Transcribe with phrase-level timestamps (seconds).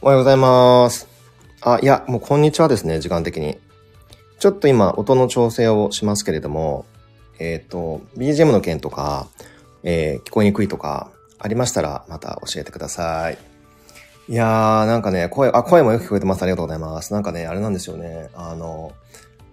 [0.00, 1.08] おはようございます。
[1.60, 3.58] あ、いや、もうこんにちはですね、時間的に。
[4.38, 6.86] ちょっと今、音の調整をしますけれども、
[7.40, 9.26] えっ、と、BGM の件とか、
[9.82, 13.38] えー聞こえにくいとか、ありましたら、また教えてください。
[14.28, 16.42] いやー、なんかね、声、あ、声もよく聞こえてます。
[16.44, 17.12] ありがとうございます。
[17.12, 18.30] なんかね、あれなんですよね。
[18.34, 18.92] あの、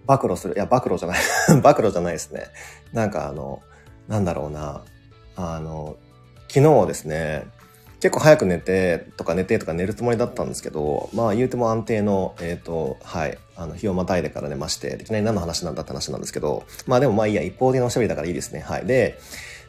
[0.06, 0.54] 暴露する。
[0.54, 1.20] いや、暴露じゃない。
[1.64, 2.46] 暴露じゃないですね。
[2.94, 3.64] なんかあの、
[4.08, 4.84] なんだろうな。
[5.38, 5.96] あの、
[6.50, 7.48] 昨日ですね、
[8.06, 18.60] 結構早く寝てとか寝てとか寝るつもりだったんですけど、まあ言うても安定の、えっ、と、はい、あの、日をまたいでから寝まして、いきなり何の話なんだって話なんですけど、まあでもまあいいや、一方的なおしゃべりだからいいですね。
[18.60, 18.86] はい。
[18.86, 19.18] で、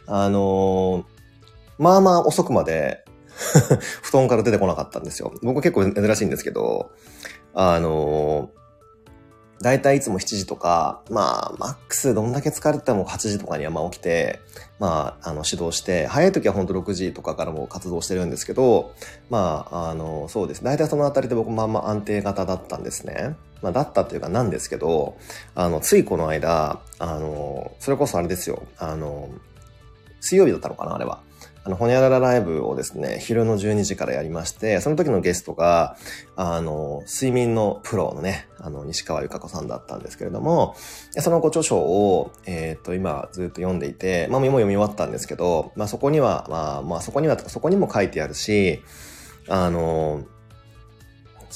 [0.06, 1.04] あのー
[1.78, 3.04] まあまあ遅くまで
[4.02, 5.32] 布団から出てこなかったんですよ。
[5.42, 6.90] 僕結構珍しいんですけど、
[7.54, 8.65] あのー、
[9.62, 14.40] だいたいいつも7時とか、まあ、マックスどんだけ疲れてても8時とかにはまあ起きて、
[14.78, 18.94] まあ、あの、指導して、早い時は本当6時とかからも活動してるんですけど、
[19.30, 20.62] まあ、あの、そうです。
[20.62, 23.36] 大体そのあたりで僕まあんま安定型だったんですね。
[23.62, 25.16] まあ、だったっていうかなんですけど、
[25.54, 29.30] あの、ついこの間、あの、それこそあれですよ、あの、
[30.20, 31.20] 水曜日だったのかな、あれは。
[31.66, 35.96] あの、ほにゃららライブをですね、昼の12時からやりまして、その時のゲストが、
[36.36, 40.76] あの、睡眠のプロのね、あの、西川由香子さんだったんですけれども、
[41.18, 48.84] そのご著書を、えっ、と、今ずっと読んでいて、まあ、もう読み終わったんですけど、まあ、そこには、まあ、まあ、そこには、そこにも書いてあるし、
[49.48, 50.24] あの、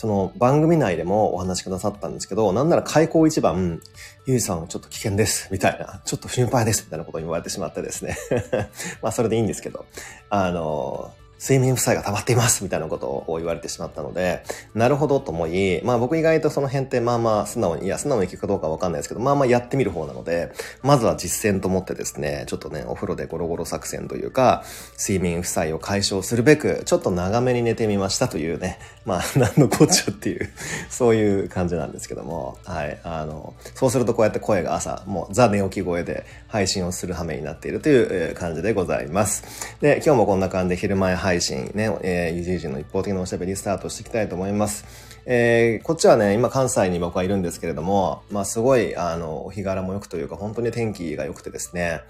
[0.01, 3.83] その番組内でもお話しくださったんですけど、なんなら開口一番、
[4.25, 8.17] ゆいさんはちょっと危険です、みたいな、ちょっと心配です、みたいなことを言われてしまってですね。
[9.03, 9.85] まあそれでいいんですけど、
[10.31, 14.43] あの、睡眠負債が溜まっています、みたいなことを言われてしまったので、
[14.75, 20.53] なるほどと思い、まあ僕意外とその辺ってまあまあ素直に、いや素直に聞くかどうかわかんないですけど、まあまあやってみる方なので、
[20.83, 24.65] まずは実践と思ってですね、ちょっとね、お風呂でゴロゴロ作戦というか、
[24.99, 30.51] 睡眠負債を解消するべく、ちょっと長めに寝てみましたというね、まあ何のこっちゃっていう、
[30.91, 39.45] そういう感じなんですけども、はい、あの、そうするとこうやって声が朝、もうザ寝起き声で配信をする羽目になっているという感じでございます。
[39.81, 44.85] で、今日もこんな感じで昼前配配信ね、えー、ゆじゆじの一方的なおしゃべりスタートしていきたいと思います。
[45.27, 52.01] えーこっちはね、今関西に僕はいるんですけれども、まあすごい、あの、お日柄も良くというか、本当に天気が良くてですね、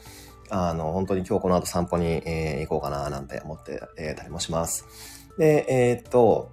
[0.48, 4.86] あの、本当に今日この後散歩に、えー行こうかななんて思って、えーたりもします。
[5.36, 6.50] で、えーっと、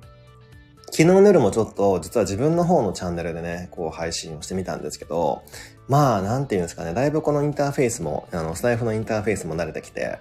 [0.88, 5.41] 昨日の夜もちょっと、実は自分の方のチャンネルでね、こう配信をしてみたんですけど、
[5.88, 10.19] まあ、なんていうんですかね、だいぶこのインターフェースも、あの、スタイフのインターフェースも慣れてきて、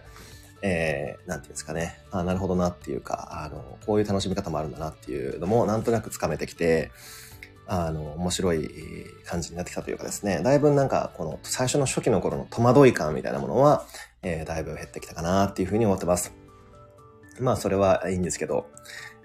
[0.63, 6.91] えー、なんていうんですかね、あなるほどなっていうか、あの、こういう楽しみ方もあるんだなっていうのも、なんとなくつかめてきて、
[7.67, 8.71] あの、面白い
[9.25, 13.85] 感じになってきたというかですね、だいぶなんか、この最初の初期の頃の戸惑い感みたいなものは、
[14.23, 16.33] えーだいぶ減ってきたかなっていうふうに思ってます。
[17.41, 18.67] まあ、それはいいんですけど、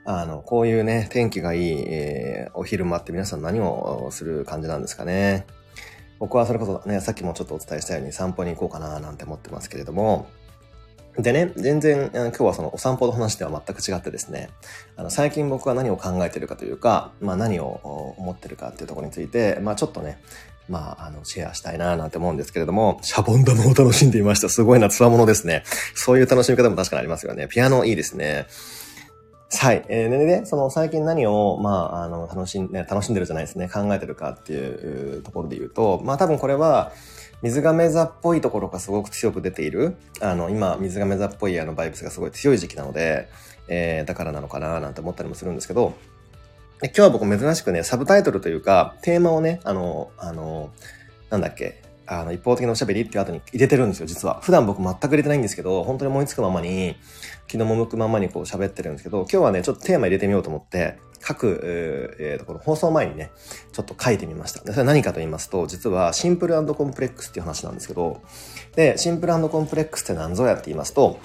[0.03, 5.46] あの、こういうね、天気がいい、えーお昼間って皆さん何をする感じなんですかね。
[6.20, 10.28] 僕はそれこそね、さっきもちょっとお伝えしたように散歩に行こうかななんて思ってますけれども、
[11.18, 14.50] でね、全然、今日はそのお散歩の話では全く違ってですね、
[14.96, 20.22] あの最近僕は何を考えてるかというか、まあ何を思ってるかっていうところについて、まあちょっとね、
[20.70, 24.48] まあ、あの、シェアしたいななんて思うんですけれども、シャボン玉を楽しんでいました。
[24.48, 25.64] すごいな、つわものですね。
[25.96, 27.48] そういう楽しみ方も確かにありますよね。
[27.50, 28.48] ピアノいいですね。
[29.54, 29.84] はい。
[29.90, 33.68] えー、でね、その最近何を、まあ、あの、楽しん、ね、楽しんでるじゃないですね。
[33.68, 36.94] 考えてるかっていうところで言うと、まあ多分これは、
[37.41, 39.96] 水亀座っぽいところがすごく強く出ている。
[40.19, 43.28] あの、今、水亀座っぽいあの、バイブスがすごい強い時期なので、
[43.68, 45.96] えー、だからなのかななんて思ったりもするんですけど、
[46.84, 50.72] 今日は僕珍しくね、サブタイトルというか、テーマをね、あの、あの、
[51.29, 54.40] なんだっけ、あの、一方的なおしゃべりっていう後に入れてるんですよ、実は。
[54.42, 56.96] 普段僕全く入れてないんですけど、本当に思いつくままに、
[57.48, 63.32] 気の向くままにこう喋ってるんですけど、今日はね、ちょっとテーマ入れてみようと思って、各、えーところ放送前にね、
[63.72, 64.62] ちょっと書いてみました。
[64.64, 68.22] でそれは何かと言いますと、実はシンプルコンプレックスっていう話なんですけど、
[68.76, 71.20] で、シンプルコンプレックスって何ぞやって言いますと、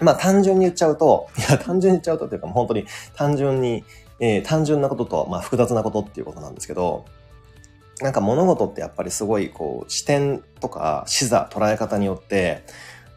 [0.00, 3.84] まあ単純に言っちゃうと、いや単純に言っちゃうとっていうかもう本当に単純に、
[4.20, 7.04] えー単純なことと、まあ複雑なことっていうことなんですけど、
[8.00, 12.64] なんか物事ってやっぱりすごいこう視点とか視座、捉え方によって、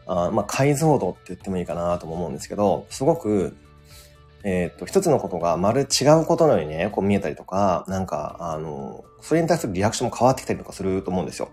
[0.06, 3.56] あまあ解像度って言ってもいいかなとも思うんですけど、すごく、
[4.44, 11.48] えっ、と、一つのことがまる違うことのようにね、こう見えたりとか、なんか、あの、それに対するリアクションも変わってきたりとかすると思うんですよ。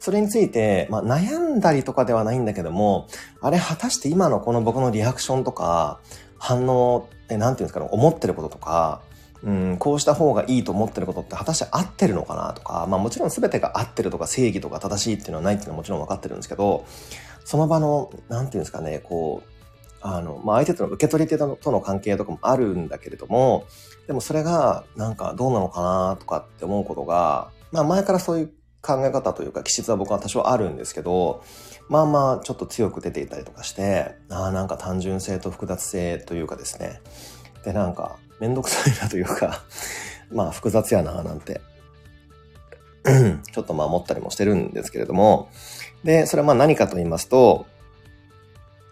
[0.00, 3.06] それについて、まあ悩んだりとかではないんだけども、
[3.40, 6.00] あれ果たして今のこの僕のリアクションとか、
[6.38, 9.02] 反応ってなんていうんですかね、思ってることとか、
[9.42, 16.84] うん、こうした方がいいと思ってることって果たして合ってるのかなとか、まあもちろん全てが合ってるとか正義とか正しいっていうのはないっていうのはもちろん分かってるんですけど、
[17.44, 19.48] その場の、なんていうんですかね、こう、
[20.02, 23.64] あの、まあ、相手との受け取り手との関係とかもあるんだけれども、
[24.06, 28.52] でもそれが、なんかどうなのかなとかって思うことが、まあ、前からそういう
[28.82, 31.42] 考え方というか気質は僕は多少あるんですけど、
[31.88, 37.00] まあまあちょっと強く出ていたりとかして、ああなんか単純性と複雑性というかですね。
[37.64, 39.62] で、なんかめんどくさいなというか
[40.32, 41.60] まあ複雑やななんて
[43.52, 45.48] ちょっとまあ思ったりもしてるんですけれども、
[46.04, 47.66] で、それはまあ何かと言いますと、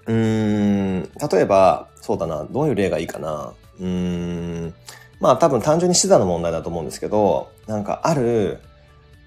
[0.06, 3.52] うーん、例えば、そうだな、どういう例がいいかな。
[3.78, 4.74] うーん、
[5.20, 8.60] まあ多分単純に視座の問題だと思うんですけど、なんかある、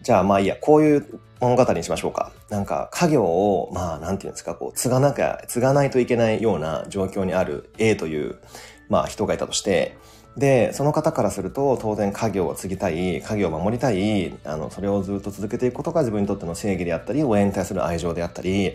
[0.01, 2.31] じゃあまあいいや、こういう物語にしましょうか。
[2.49, 8.39] なんか家業を、まあなんていうんですか、こう、継がなきゃ、継がないといけないような状況にある A という、
[8.91, 9.97] まあ人がいたとして、
[10.37, 18.73] で、その方からすると、当然家業を継ぎたい、家業を守りたい、あの、それをずっと続けていくことが自分にとっての正義であったり、親に対する愛情であったり、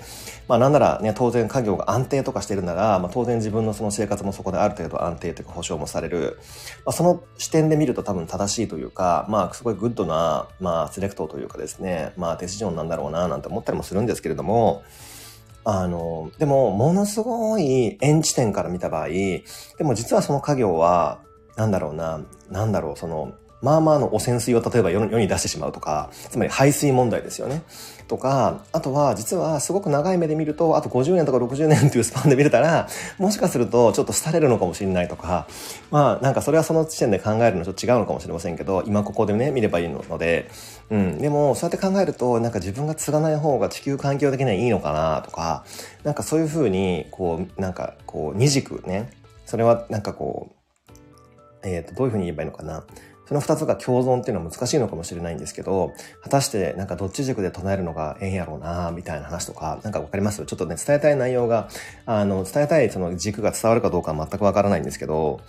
[0.48, 6.38] まあなんならね、当然家業が安定とかしてるなら、まあ当然自分のその生活もそこである程度安定というか保障もされる。
[6.84, 14.82] まあその視点で見ると多分正しいというか、まあすごいグッドな、まあセレクトというかですね、まあ decision なんだろうななんて思ったりもするんですけれども、
[15.68, 19.42] あの、でも、ものすごい遠地点から見た場合、で
[19.80, 21.18] も実はその家業は、
[21.56, 22.20] なんだろうな、
[22.50, 27.64] なんだろう、その、まあまあの汚染水を例えば世に出してしまうとか、つまり排水問題ですよね。
[28.08, 32.88] とか、あとは実はすごく長い目で見ると、あと50年とか60年というスパンで見れたら、
[33.18, 35.46] もしかするとちょっと廃れるのかもしれないとか、
[35.90, 40.50] まあなんかそれはその時点で考えるのと違うのかもしれませんけど、今ここでね、見ればいいので、
[40.90, 41.18] うん。
[41.18, 45.64] でも、そうやって考えると、なんか自分が継がない方が地球環境的にはいいのかなとか、
[46.04, 49.10] なんかそういうふうに、こう、なんかこう、二軸ね、
[49.46, 52.84] それはなんかこう、えっ、ー、と、どういうふうに言えばいいのかな。
[53.26, 55.92] その二つが共存っていうのは難しいのかもしれないんですけど、
[56.22, 60.44] 果たしてなんかどっち軸で唱えるのがええんやろうな、みたいな話とか、なんかわかります？
[60.46, 61.68] ちょっとね、伝えたい内容が、
[62.06, 65.40] あの、伝えたいその軸が伝わるかどうかは全くわからないんですけど、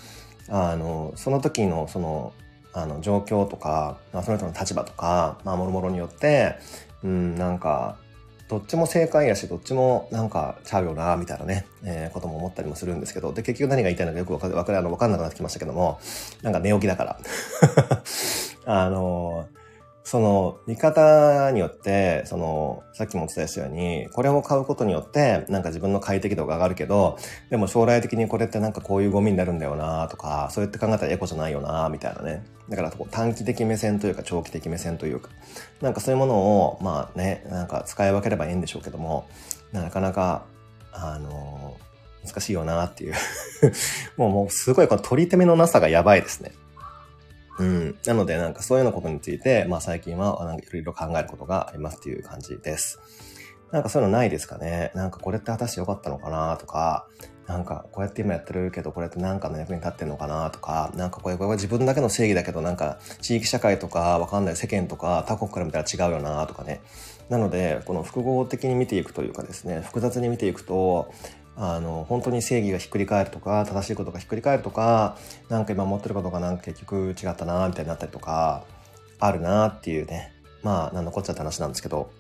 [0.50, 2.34] あの、その時のその、
[2.74, 6.56] あの、状況とか、まあその人の立場とか、まあ、もろもろによって、
[7.04, 7.98] うん、なんか、
[8.50, 16.00] どっちも正解やし、どっちもなんかちゃうよな、みたいなね、えー、ことも思ったりもするんですけど、で、結局何が言いたいのかよくわかわかあの、わかんなくなってきましたけども、
[16.42, 17.20] なんか寝起きだから。
[18.66, 19.48] あの
[20.08, 27.18] その見方によって、その、さっきもお伝えしたように、これを買うことによって、なんか自分の快適度が上がるけど、
[27.50, 32.46] でも将来的にこれってなんかこういうゴミになるんだよなとか、そうやって考えたらエコじゃないよなみたいなね。
[32.70, 35.30] だから短期的目線というか長期的目線というか、
[35.82, 39.28] なんかそういうものを、まあね、なんか使い分ければいいんでしょうけども、
[39.74, 40.46] なかなか、
[40.94, 41.76] あの
[42.26, 43.14] 難しいよなっていう
[44.16, 46.54] もう、もうすごいこの取り手目のなさがやばいですね。
[47.60, 47.98] うん。
[48.06, 53.00] なので、なんかそういうようなことについて、まあ最近は、なんかいろいろ考えることがありますっていう感じです。
[53.72, 54.92] なんかそういうのないですかね？
[54.96, 57.08] なんかこれって果たして良かったのかなとか、
[57.48, 66.82] なんかこうやって今やってるけどこれって何かの役に立ってんのかなとか、なんかこれこれは自分だけの正義だけどなんか地域社会とかわかんない世間とか他国から見たら違うよなとかね。
[67.30, 71.12] なので、この複合的に見ていくというかですね、複雑に見ていくと、
[71.58, 75.18] あの、本当に正義がひっくり返るとか、正しいことがひっくり返るとか、
[75.50, 78.64] なんか今持ってることがなんか結局違ったな、みたいになったりとか、
[79.20, 80.34] あるなっていうね。
[80.64, 82.12] まあ、なんのこっちゃって話なんですけど、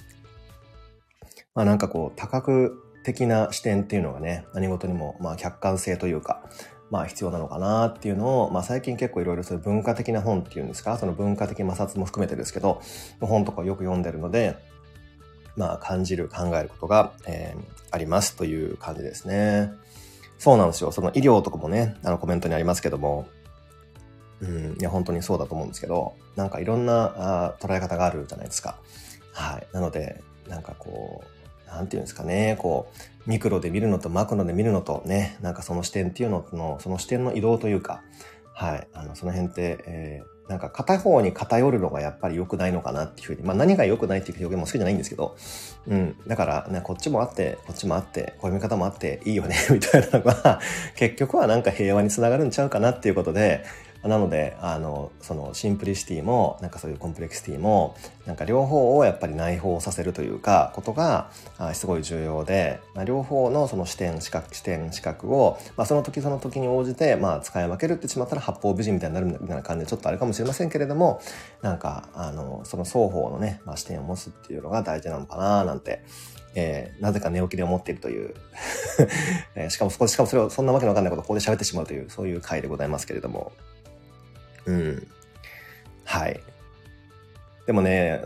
[1.53, 2.71] まあなんかこう、多角
[3.03, 6.43] 的な視点っていうのがね、何事にも、まあ客観性というか、
[6.89, 12.81] まあ必要なのかなっていうのを、まあ最近結構いろいろそういう文化的な本っていうんですか、その文化的摩擦も含めてですけど、
[13.19, 14.57] 本とかよく読んでるので、
[15.57, 17.61] まあ感じる、考えることが、えー、
[17.91, 19.73] ありますという感じですね。
[20.37, 20.91] そうなんですよ。
[20.91, 23.27] その医療とかもね、あのコメントにありますけども、
[24.39, 28.77] うん、いや本当にそうだと思うんですけど、なんかいろんなあ捉え方があるじゃないですか。
[29.33, 29.67] はい。
[29.73, 31.23] なので、なんかこ
[31.67, 32.91] う、なんていうんですかね、こ
[33.25, 38.03] う、ミクロで見るのとマクロで見るのとね、なんかその視点っていうのの、その視点の移動というか、
[38.53, 38.87] はい。
[38.93, 45.35] あの、その辺って、えーなんか片方に偏るのがやっぱり良くないのかなっていうふうに、まあ何が良くないっていう表現も好きじゃないんですけど、
[45.87, 46.15] うん。
[46.25, 50.61] だからね、こっちもあって、こっちもあって、こういう見方もあっていいよね、 みたいなのが、
[50.95, 53.63] 結局はなんか平和につながるんちゃうかなっていうことで、
[54.03, 71.21] なので、あの、そのシンプリシティも、なんかそういうコンプレクシティも、なんか両方をやっぱり内包させるというか、ことが、あすごい重要で、まあ、両方のその視点、視覚、視点、視覚を、まあその時その時に応じて、まあ使い分けるってしまったら八方美人みたいになるみたいな感じでちょっとあるかもしれませんけれども、
[71.61, 76.03] なんか、あの、その双方のね、まあ視点を持つっていうのが大事なのかななんて、
[76.55, 78.33] えー、なぜか寝起きで思っているという
[79.53, 83.51] えー、しかもそこ、しかもそれをそんなわけのわかんないことをここで喋ってしまうという、そういう回でございますけれども。
[84.67, 85.07] うん。
[86.03, 86.39] はい。
[87.65, 88.21] でもね、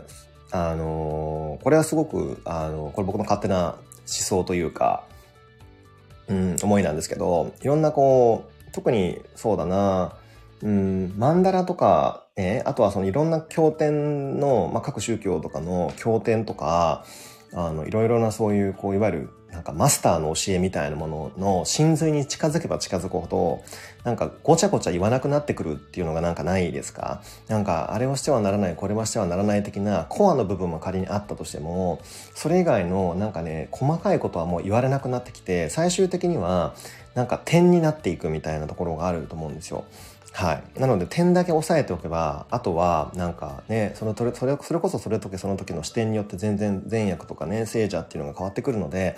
[0.50, 5.04] あのー、これはすごく、あの、これ僕の勝手な思想というか、
[6.28, 10.16] うん、思いなんですけど、いろんなこう、特にそうだな、
[10.62, 17.04] うん、マンダラとか、ね、あとはそのいろんな経典の、まあ、各宗教とかの経典とか、
[17.54, 23.62] あの、いろいろなそういう、こう、いわゆる、なんかマスターの教えみたいなものの真髄に近づけば近づくほど、
[24.02, 27.20] なんかごちゃごちゃ言わなくなってくるっていうのがなんかないですか？
[27.48, 32.00] なんかあれをしてはならない、これはしてはならない的なコアの部分も仮にあったとしても、
[32.34, 36.74] それ以外のなんかね、細かいことはもう言われなくなってきて、最終的には
[37.14, 39.84] なんか点になっていくみたいなところがあると思うんですよ。
[40.32, 40.80] はい。
[40.80, 49.16] なので点だけ押さえておけば、あとはなんかね、そのそれそれそれこそそれ時その時の視点によって全然善悪とかね、聖者っていうのが変わってくるので、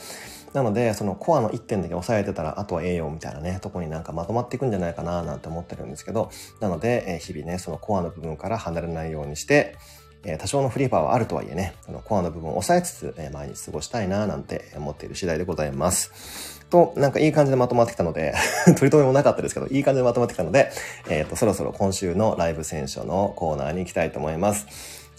[0.54, 6.30] なのでそのコアの1点だけ押さえてたら、あとは栄養みたいなね、とこになんかまとまっていくんじゃないかななんて思ってるんですけど、
[6.61, 9.76] なので、え日々ね、そのコアの部分から離れないようにして、
[10.25, 16.53] え多少のフリーパーはあるとはいえね、そのコアの部分を押さえつつ、え毎日過ごしたいななんて思っている次第でございます。
[16.71, 18.35] と、なんかいい感じでまとまってきたので
[18.66, 20.71] 取り留めもなかったですけど、いい感じでまとまってきたので、
[21.09, 24.66] えっ、ー、と、そろそろ今週のライブ選書のコーナーに行きたいと思います。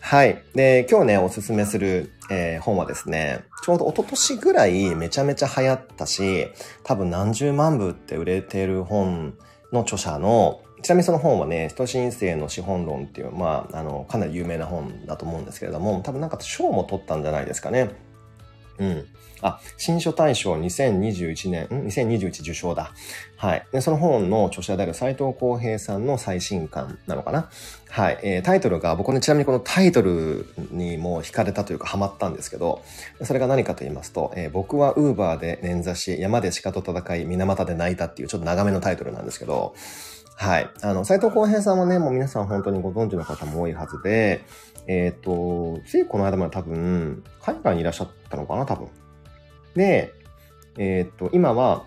[0.08, 0.44] はい。
[0.54, 6.48] で、今日ね、おすすめする、えー、本はですね、ちょうど一昨年ぐらいめちゃめちゃ流行ったし、
[6.84, 9.34] 多分何十万部って売れてる本
[9.74, 17.90] の著者の、ちなみにその本はね、人申請の資本論っていう、まあ、あの、かなり有名な本だと思うんですけれども、多分なんか賞も取ったんじゃないですかね。
[18.80, 19.06] うん。
[19.42, 22.92] あ、新書大賞2021年、ん ?2021 受賞だ。
[23.38, 23.68] はい。
[23.72, 27.50] で、その本の著者である斎藤浩平さんの最新刊なのかな？
[27.90, 28.20] はい。
[28.24, 32.82] えー、タイトルが、僕ね、ちなみにこのタイトルにも惹かれたというかハマったんですけど、
[33.24, 39.76] それが何かと言いますと、えー、僕はウーバーで捻挫し、山で鹿と戦い、水俣で泣いたっていうちょっと長めのタイトルなんですけど、
[40.36, 40.70] はい。
[40.82, 44.44] あの、斎藤浩平さんはね、もう皆さん本当にご存知の方も多いはずで、
[44.88, 48.90] えっ、ー、と、ついこの間まで多分、海外にいらっしゃったのかな、多分。
[49.76, 50.14] で、
[50.78, 51.86] えっ、ー、と、今は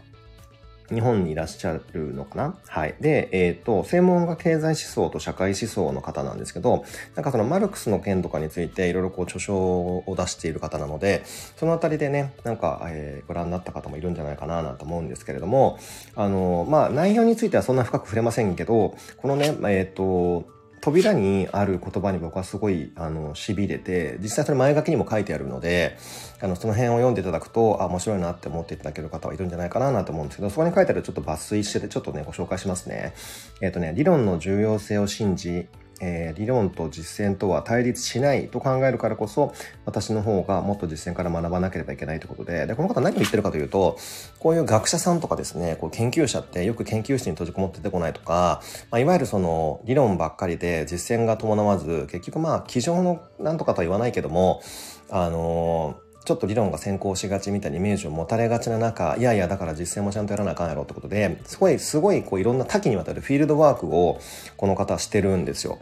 [0.93, 2.59] 日本にいらっしゃるのかな？
[2.67, 2.95] はい。
[3.01, 11.23] で、えっ、ー、と、専門が経済思想と社会思想の方なんですけど、なんかそのマルクスの件とかについていろいろこう著書を出している方なので、
[11.57, 15.79] そのあたりでね、なんか、えー、ご覧になった方もいるんじゃないかななんて思うんですけれども、
[16.15, 20.58] あの、まあ、内容についてはそんな深く触れませんけど、このね、えっ、ー、と、
[20.89, 25.99] 扉にある言葉に僕はすごい、あの、痺れて、実際それ前書きにも書いてあるので、
[26.41, 33.13] あの、その辺を読んでいただくと、あ、面白いなって思っていただける方はいるんじゃないかなと思うんですけど、そこに書いてあるちょっと抜粋してて、ちょっとね、ご紹介しますね。
[33.61, 35.69] えっ、ー、とね、理論の重要性を信じ、
[36.01, 39.53] えー、理論と実践とは対立しないと考えるからこそ、
[39.85, 43.99] 私の方がもっと実践から学ばなければいけないということで、で、この方何を言ってるかというと、
[44.39, 54.63] こういう学者さんとかですね、こう研究者ってよく研究室に閉じこもって出てこないとか、まあ、いわゆるその理論ばっかりで実践が伴わず、結局まあ、机上のなんとかとは言わないけども、
[55.11, 64.21] あのーちょっと理論が先行しがちみたいなイメージを持たれがちな中、いやいや、だから実践もちゃんとやらなあかんやろってことで、すごい、すごい、こう、いろんな多岐にわたるフィールドワークを、
[64.57, 65.79] この方はしてるんですよ。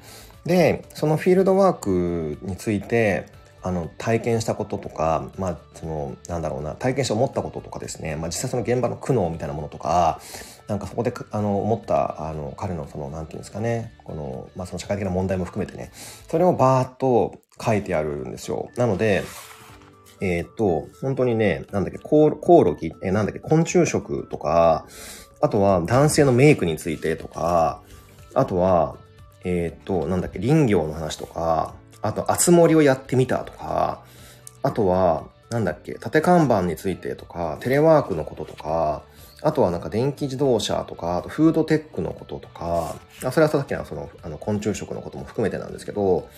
[0.46, 3.26] でそのフィールドワークについて
[3.62, 10.20] あの体験したこととか、まあ、そのなんだろうな体験して思ったこととかですね、まあ、実際その現場の苦悩みたいなものとか
[10.68, 15.90] なんかそこであの思ったあの彼のそのなんていうんですかねこの,、まあその社会的な問題も含めてね
[16.30, 18.70] それをバーッと書いてあるんですよ。
[18.76, 19.24] なので
[20.20, 22.30] えっ、と、本当にね、なんだっけ、コオ
[22.64, 24.86] ロギ、えー、なんだっけ、昆虫食とか、
[25.40, 27.82] あとは男性のメイクについてとか、
[28.34, 28.96] あとは、
[29.44, 34.02] えっ、と、なんだっけ、林業の話とか、あと、あつ森をやってみたとか、
[34.62, 39.02] あとは、なんだっけ、縦看板についてとか、テレワークのこととか、
[39.42, 46.28] あとはなんか電気自動車とか、あとフードテックのこととか、あそれはさっきのその、あの、昆虫食のことも含めてなんですけど、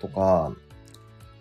[0.00, 0.52] とか、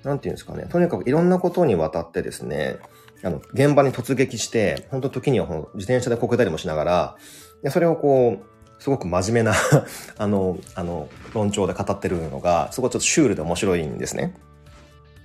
[0.08, 2.78] なんていうんですかね、とにかくいろんなことにわたってですね、
[3.24, 7.16] あの、現場に突撃して、本当時には自転車でこけたりもしながら、
[7.62, 9.56] でそれをこう、すごく真面目な
[10.18, 14.34] あの、あの、論調で語ってるのが、すごいちょっとシュールで面白いんですね。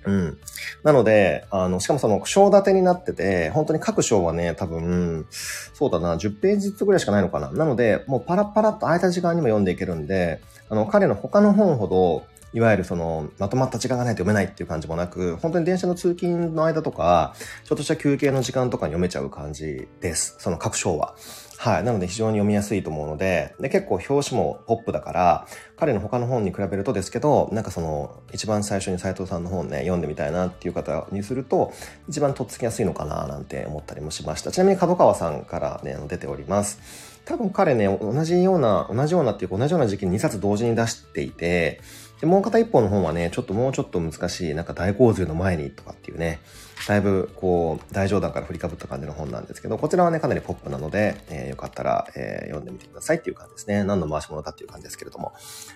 [0.05, 0.37] うん。
[0.83, 7.51] なので、あの、しかもその、章立てになってて、本当に各章はね、多分、そうだな、10ページずつぐらいしかないのかな。
[7.51, 17.33] なので、もうパラパラっと空いた時間にも読んでいけるんで、あの、彼の他の本ほど、いわゆるその、まとまった時間がないと読めないっていう感じもなく、本当に電車の通勤の間とか、
[17.63, 20.35] ちょっとした休憩の時間とかに読めちゃう感じです。
[20.39, 21.15] その各章は。
[21.63, 21.83] はい。
[21.85, 31.71] なので非常に読みやすいと思うので、で、結構表紙もポップだから、彼の他の本に比べるとですけど、なんかその、一番最初に斉藤さんの本ね、読んでみたいなっていう方にすると、
[32.09, 34.51] 一番とっつきやすいのかななんて思ったりもしました。
[34.51, 36.79] ちなみに角川さんからね、出ております。
[37.25, 41.79] 多分彼ね、同じような、同じようなっていうか同じような時期に2冊同時に出していて、
[42.23, 46.39] で、もう片一方の本はね、ちょっともうちょっと難しい、なんか大洪水の前にとかっていうね、
[46.87, 53.83] だいぶこう、大冗談から振りかぶった感じの本なんですけど、こちらはね、かなりポップなので、えー、よかったら、えー、読んでみてくださいっていう感じですね。
[53.83, 55.33] 何の回し物かっていう感じですけれども。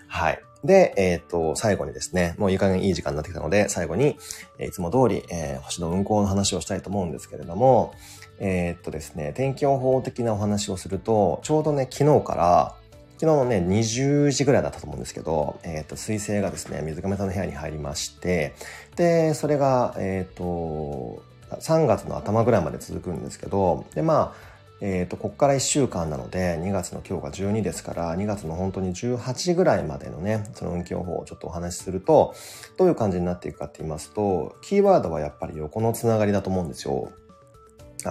[0.08, 0.42] はい。
[0.64, 4.18] で、えっ、と、最後にですね、もういい加減いい時間になってきたので、最後に、
[4.58, 7.94] えいつも通り、えー、星の運行の話をしたいと思うんですけれども、
[8.40, 12.76] えっとですね、天気予報的なお話をすると、ちょうどね、昨日から、
[13.20, 18.54] 昨日のね、20時ぐらいだったと思うんですけど、えっ、ー、と、水星がですね、水亀さんの部屋に入りまして、
[18.96, 21.24] で、それが、えっ、ー、と、
[21.60, 32.36] 3月の頭ぐらいまで続くんですけど、で、まあ、えっ、ー、と、ここから1週間なので、2月の今日が12ですから、2月の本当に18ぐらいまでのね、その運気予報をちょっとお話しすると、
[32.78, 37.12] どういう感じになっていくかって言いますと、キーワードはやっぱり横のつながりだと思うんですよ。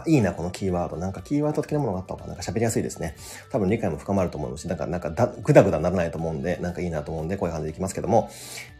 [0.00, 0.96] あ、いいな、このキーワード。
[0.96, 3.16] なんかキーワード的なものがあった方がなんか喋りやすいですね。
[3.50, 8.30] 多分理解も深まると思うし、なんか、なんかだ、ぐだぐだならないと思うんで、なんかいいなと思うんで、こういう感じでいきますけども、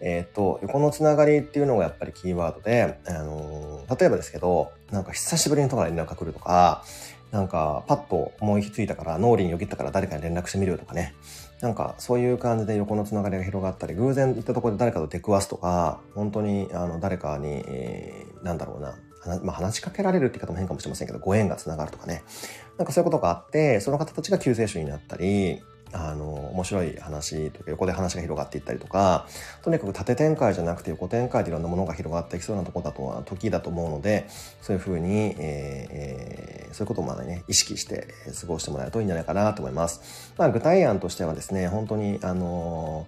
[0.00, 6.84] えっ、と、横のつながりっていうのがやっぱりキーワードで、あのー、例えばですけど、なんか久しぶりにとか連絡が来るとか、
[7.32, 11.14] なんか、パッと思いついたから、脳裏によぎったから誰かに連絡してみるとかね。
[11.60, 18.94] なんか、そういう感じで横のつながりが広がったり、偶然行ったところで誰かと出くわすとか、本当に、あの、誰かに、えー、なんだろうな、
[19.42, 22.22] まあ、話しかけられるって言い方も変かもしれませんけど、ご縁がつながるとかね。
[22.78, 29.26] なんかそういうことがあって、その方たちが救世主になったり、あの、面白い話とか横で話が広がっていったりとか、
[29.62, 34.26] とにかく縦展開じゃなくて横展開でいろんなものが広がっていきそうなところだとは、時だと思うので、
[34.60, 38.08] そういうふうに、えー、そういうことをまだね、意識して
[38.40, 40.32] 過ごしてもらえるといいんじゃないかなと思います。
[40.36, 43.06] まあ、具体案としてはですね、本当に、あの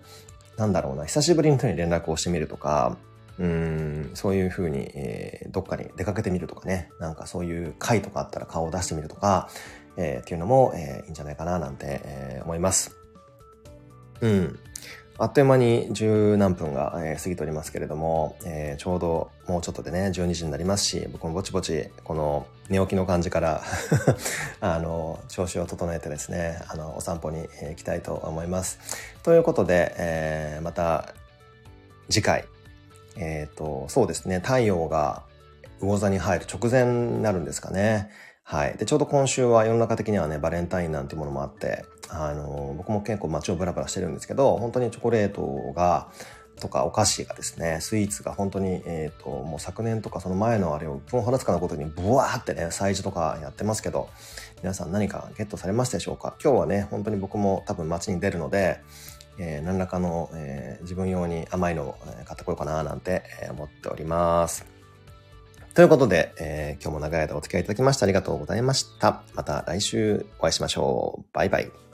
[0.56, 2.96] なんだろうな、久しぶりの人に連絡をしてみるとか、
[3.38, 9.48] うん、そういうふうに、えー、どっかに出かけてみるとかね、なんかそういう会とかあったら顔を出してみるとか、
[9.96, 12.96] えー、っていうのも、えー、いいんじゃないかななんて、えー、思います。
[14.20, 14.58] うん。
[15.20, 23.62] あっという間に十何分が、えー、過ぎておりますけれども、えー、ちょうどもうちょっとでね、12時になりますし、僕もぼちぼち、この寝起きの感じから
[24.60, 28.78] あの、調子を整えてですね、あの、お散歩に行きたいと思います。
[29.24, 31.14] ということで、えー、また
[32.08, 32.44] 次回、
[33.18, 35.24] えっ、ー、と、そうですね、太陽が
[35.80, 38.10] 魚座に入る直前になるんですかね。
[38.42, 38.78] はい。
[38.78, 46.08] で、ちょうど今週は世の中的にはね、バレンタインなんていうものもあって、あの、僕も結構街をブラブラしてるんですけど、本当にチョコレートが、
[46.58, 54.08] とかお菓子がですね、スイーツが本当に、えっ、ー、と、もう昨年とかその前のあれを、分ほどつかのことにブワーってね、催事とかやってますけど、
[54.62, 56.34] 皆さん何かゲットされましたでしょうか？
[56.42, 58.80] 今日はね、本当に僕も多分街に出るので、
[59.38, 64.66] えー、何らかの、えー、自分用に甘いのを買ってこようかななんて思っております。
[65.74, 69.22] ということで、えー、今日も長い間お付き合いいただきましてありがとうございました。
[69.34, 71.24] また来週お会いしましょう。
[71.32, 71.87] バイバイ。